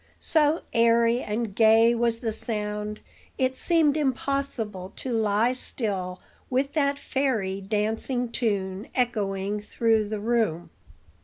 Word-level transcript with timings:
So 0.19 0.61
airy 0.73 1.21
and 1.21 1.53
gay 1.53 1.93
was 1.93 2.21
the 2.21 2.31
sound, 2.31 3.01
it 3.37 3.55
seemed 3.55 3.95
impossible 3.95 4.93
to 4.95 5.11
lie 5.11 5.53
still 5.53 6.19
with 6.49 6.73
that 6.73 6.97
fairy 6.97 7.61
dancing 7.61 8.29
tune 8.31 8.87
echoing 8.95 9.59
through 9.59 10.09
the 10.09 10.19
room. 10.19 10.71